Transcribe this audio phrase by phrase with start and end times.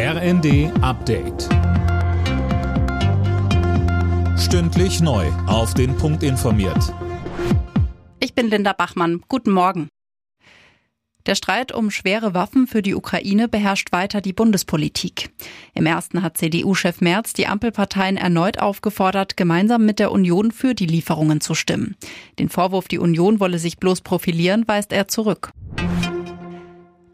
[0.00, 1.48] RND Update.
[4.38, 5.26] Stündlich neu.
[5.48, 6.94] Auf den Punkt informiert.
[8.20, 9.22] Ich bin Linda Bachmann.
[9.26, 9.88] Guten Morgen.
[11.26, 15.30] Der Streit um schwere Waffen für die Ukraine beherrscht weiter die Bundespolitik.
[15.74, 20.86] Im ersten hat CDU-Chef Merz die Ampelparteien erneut aufgefordert, gemeinsam mit der Union für die
[20.86, 21.96] Lieferungen zu stimmen.
[22.38, 25.50] Den Vorwurf, die Union wolle sich bloß profilieren, weist er zurück.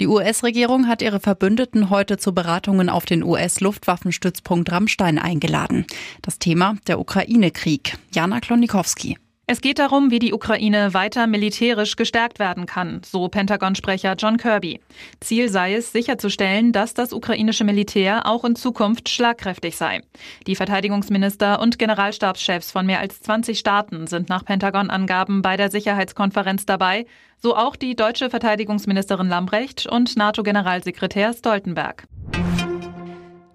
[0.01, 5.87] Die US-Regierung hat ihre Verbündeten heute zu Beratungen auf den US-Luftwaffenstützpunkt Rammstein eingeladen.
[6.21, 7.97] Das Thema der Ukraine-Krieg.
[8.12, 9.19] Jana Klonikowski.
[9.47, 14.80] Es geht darum, wie die Ukraine weiter militärisch gestärkt werden kann, so Pentagon-Sprecher John Kirby.
[15.21, 20.01] Ziel sei es, sicherzustellen, dass das ukrainische Militär auch in Zukunft schlagkräftig sei.
[20.47, 26.65] Die Verteidigungsminister und Generalstabschefs von mehr als 20 Staaten sind nach Pentagon-Angaben bei der Sicherheitskonferenz
[26.65, 27.05] dabei,
[27.37, 32.07] so auch die deutsche Verteidigungsministerin Lambrecht und NATO-Generalsekretär Stoltenberg.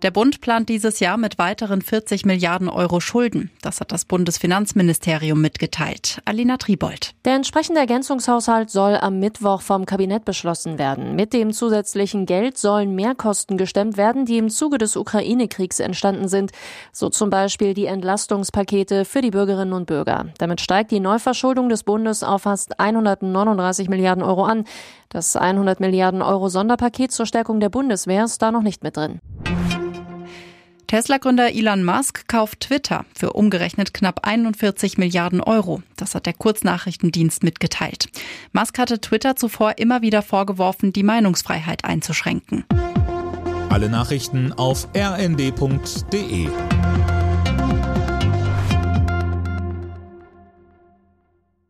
[0.02, 3.52] Der Bund plant dieses Jahr mit weiteren 40 Milliarden Euro Schulden.
[3.62, 6.22] Das hat das Bundesfinanzministerium mitgeteilt.
[6.24, 7.16] Alina Tribold.
[7.26, 11.18] Der entsprechende Ergänzungshaushalt soll am Mittwoch vom Kabinett beschlossen werden.
[11.18, 16.52] Mit dem zusätzlichen Geld sollen Mehrkosten gestemmt werden, die im Zuge des Ukraine-Kriegs entstanden sind.
[16.94, 20.28] So zum Beispiel die Entlastungspakete für die Bürgerinnen und Bürger.
[20.38, 24.64] Damit steigt die Neuverschuldung des Bundes auf fast 139 Milliarden Euro an.
[25.10, 29.20] Das 100 Milliarden Euro Sonderpaket zur Stärkung der Bundeswehr ist da noch nicht mit drin.
[30.90, 35.84] Tesla-Gründer Elon Musk kauft Twitter für umgerechnet knapp 41 Milliarden Euro.
[35.98, 38.08] Das hat der Kurznachrichtendienst mitgeteilt.
[38.54, 42.66] Musk hatte Twitter zuvor immer wieder vorgeworfen, die Meinungsfreiheit einzuschränken.
[43.70, 46.50] Alle Nachrichten auf rnd.de